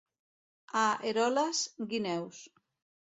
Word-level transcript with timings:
A 0.83 0.85
Eroles, 1.11 1.61
guineus. 1.93 2.41